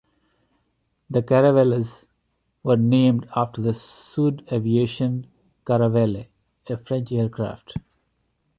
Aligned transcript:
The 1.11 1.21
Caravelles 1.21 2.07
were 2.63 2.75
named 2.75 3.27
after 3.35 3.61
the 3.61 3.75
Sud 3.75 4.43
Aviation 4.51 5.27
Caravelle, 5.63 6.25
a 6.67 6.77
French 6.77 7.11
aircraft. 7.11 7.75